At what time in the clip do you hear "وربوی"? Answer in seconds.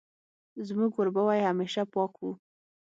0.95-1.39